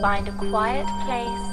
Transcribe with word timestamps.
Find 0.00 0.26
a 0.28 0.32
quiet 0.32 0.86
place 1.04 1.46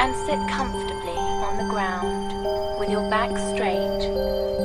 and 0.00 0.16
sit 0.24 0.40
comfortably 0.48 1.20
on 1.44 1.58
the 1.58 1.68
ground 1.68 2.80
with 2.80 2.88
your 2.88 3.08
back 3.10 3.28
straight. 3.52 4.00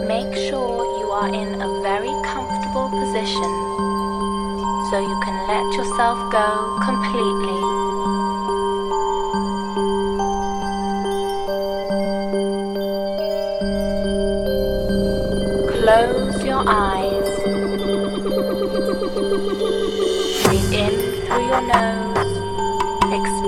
Make 0.08 0.34
sure 0.48 0.86
you 1.00 1.12
are 1.12 1.28
in 1.28 1.62
a 1.62 1.82
very 1.82 2.14
comfortable 2.24 2.90
position 2.90 3.52
so 4.90 5.00
you 5.02 5.20
can 5.26 5.36
let 5.46 5.68
yourself 5.76 6.32
go 6.32 6.80
completely. 6.86 7.60
Close 15.82 16.46
your 16.46 16.64
eyes. 16.66 17.01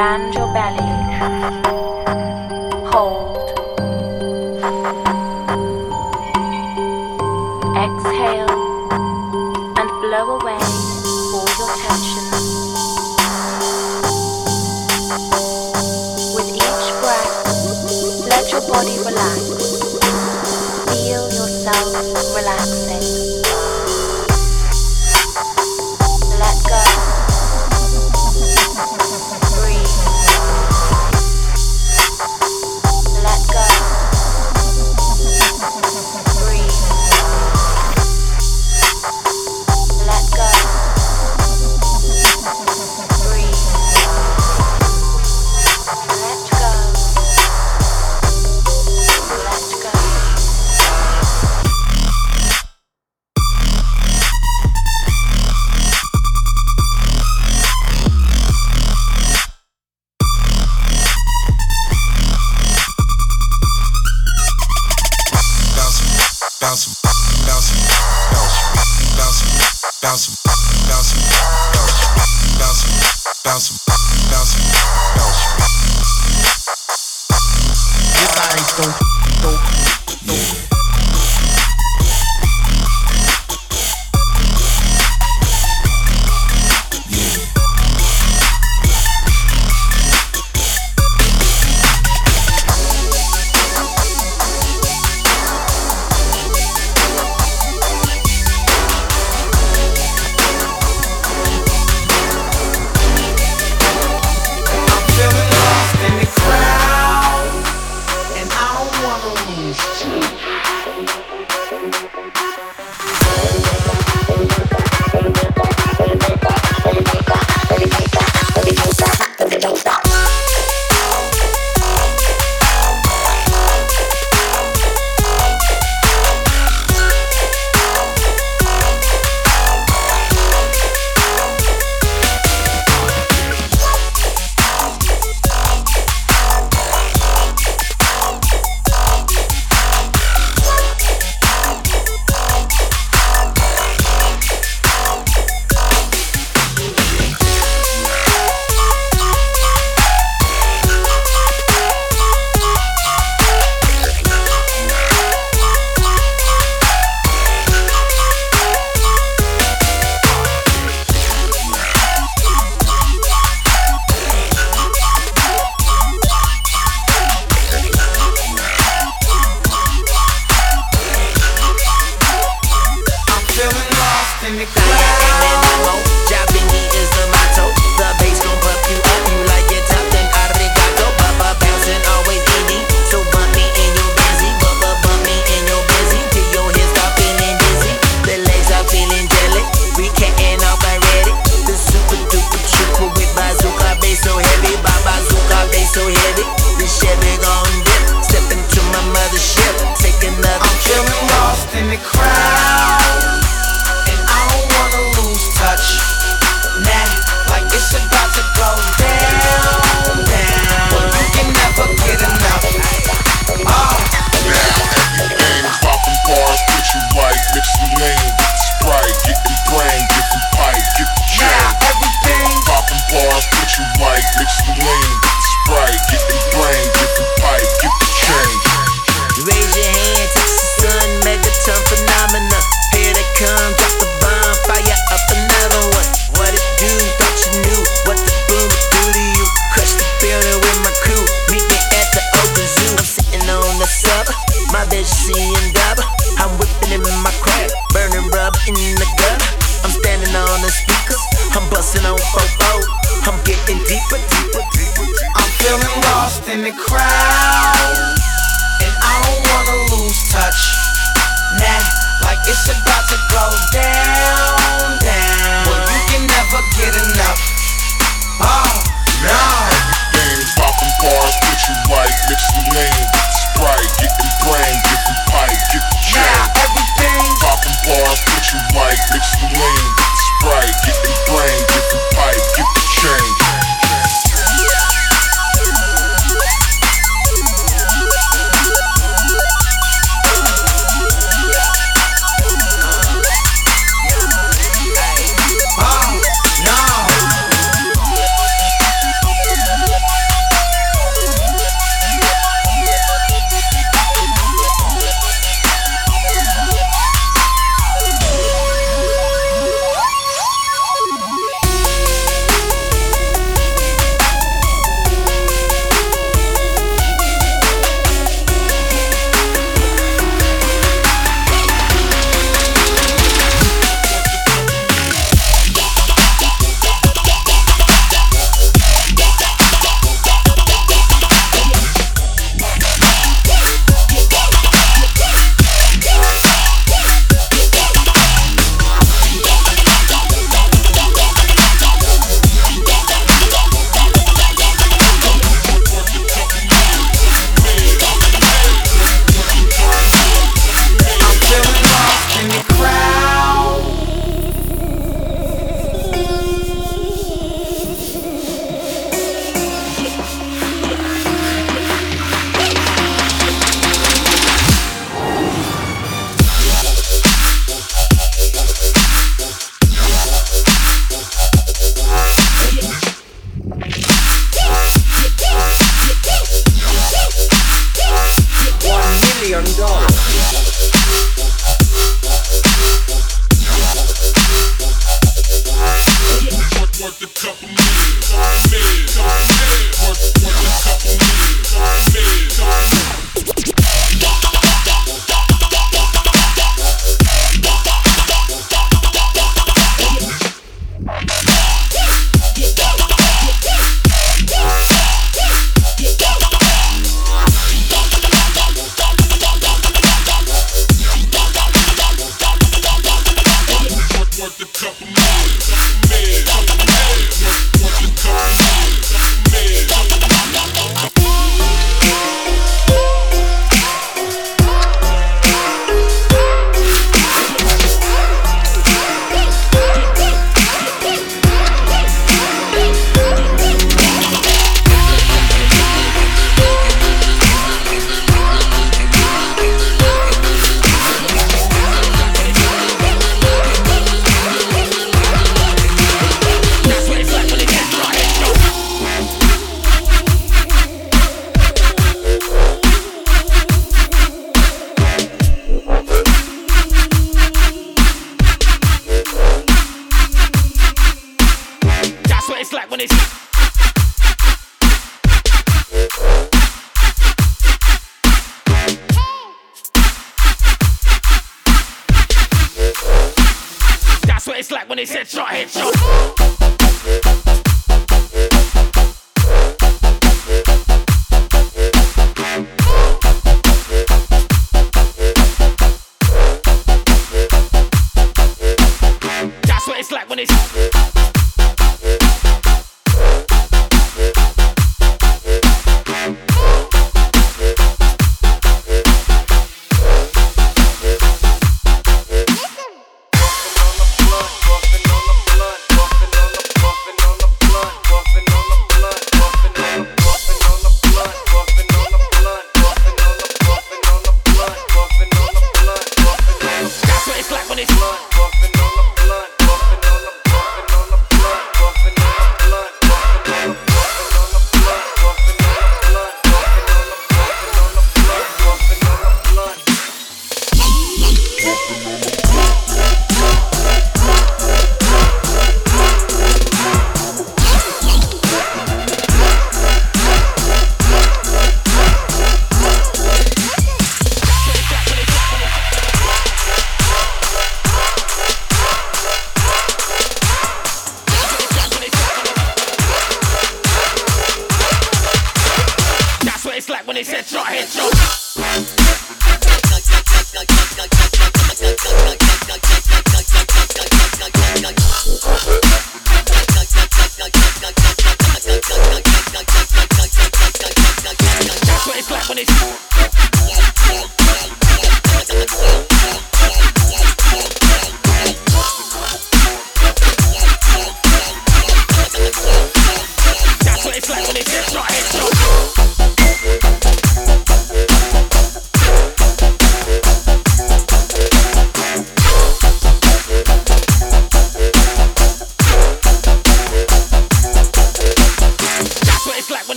Expand 0.00 0.32
your 0.34 0.50
belly. 0.54 0.92
Hold. 2.88 3.36
Exhale 7.76 8.50
and 9.76 9.90
blow 10.00 10.38
away 10.38 10.56
all 11.34 11.50
your 11.60 11.72
tension. 11.76 12.24
With 16.34 16.48
each 16.56 16.86
breath, 17.02 17.36
let 18.26 18.50
your 18.50 18.62
body 18.72 18.96
relax. 19.04 19.38
Feel 20.88 21.24
yourself 21.24 21.92
relaxing. 22.34 23.39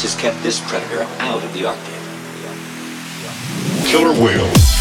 This 0.00 0.14
has 0.14 0.22
kept 0.22 0.42
this 0.42 0.60
predator 0.66 1.02
out 1.18 1.44
of 1.44 1.52
the 1.52 1.66
Arctic. 1.66 1.92
Killer 3.84 4.18
whale. 4.18 4.79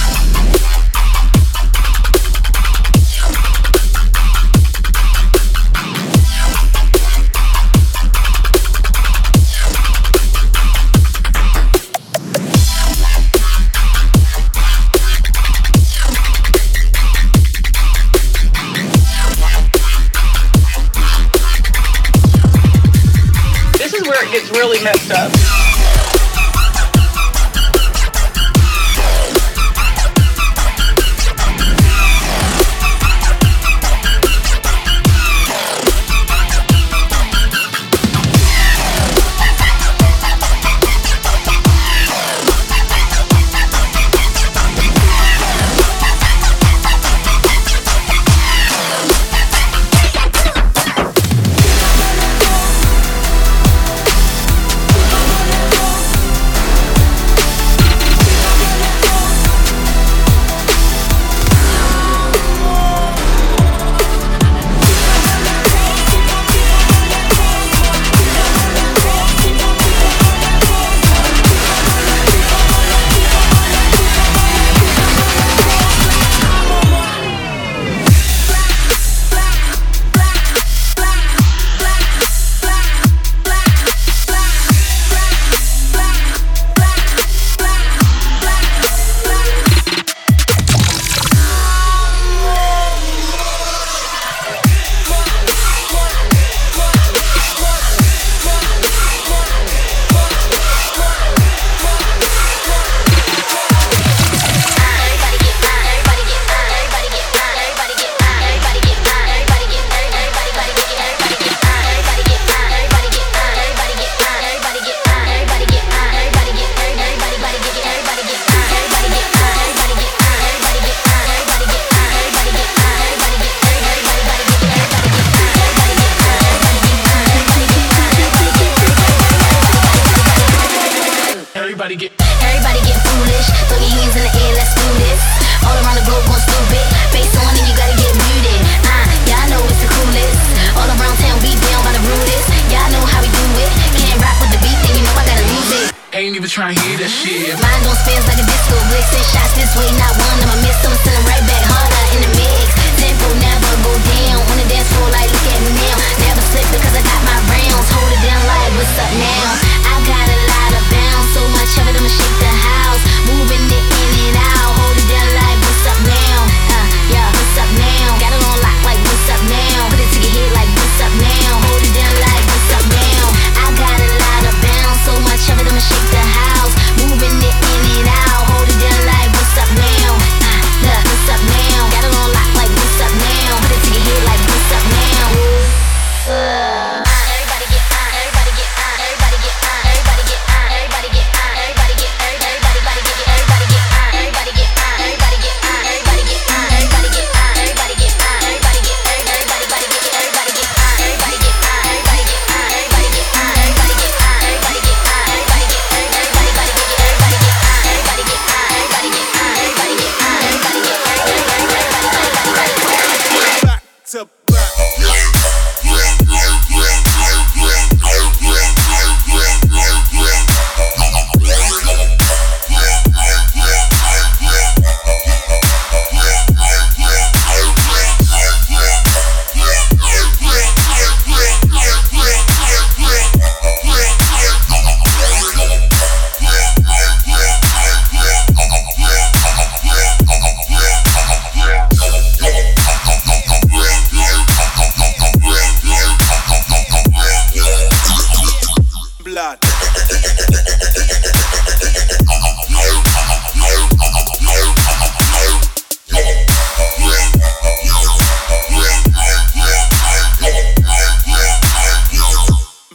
messed 24.84 25.12
up. 25.12 25.39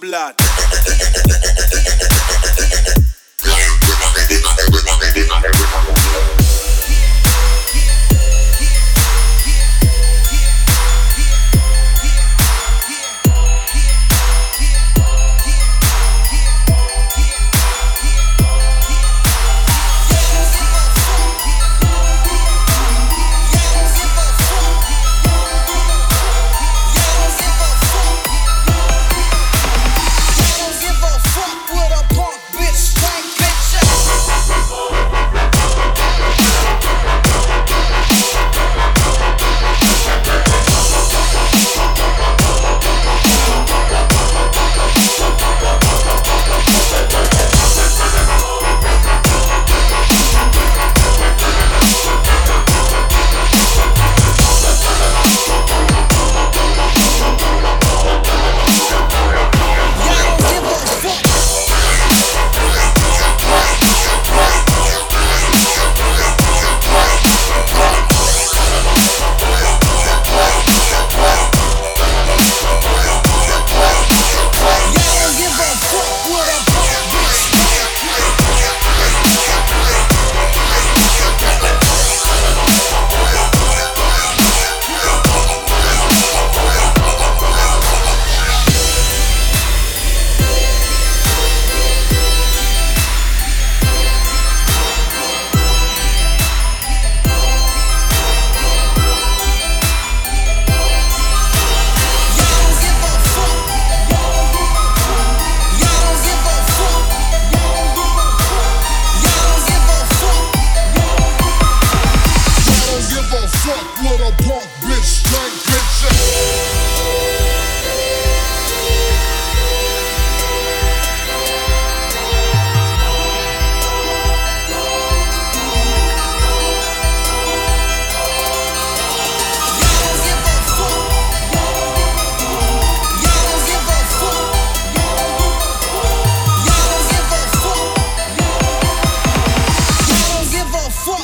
Blood. 0.05 0.35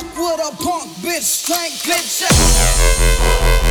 with 0.03 0.39
a 0.39 0.55
punk 0.63 0.89
bitch, 1.01 1.21
stank 1.21 1.73
bitch. 1.83 3.70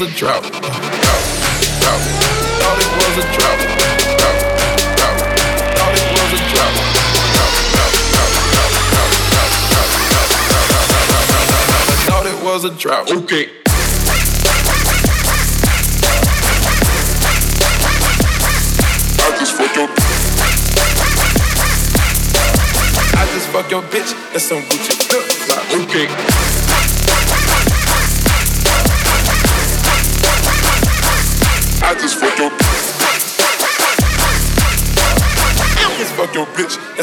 was 0.00 0.10
a 0.10 0.16
drought. 0.16 0.46
It 12.26 12.44
was 12.44 12.64
a 12.64 12.70
drought. 12.78 13.12
Okay. 13.12 13.50
Your 23.68 23.82
bitch. 23.82 24.10
That's 24.32 24.46
some 24.46 24.62
Gucci 24.62 24.94
flip 25.06 25.22
flop. 25.22 25.64
Okay. 25.84 26.39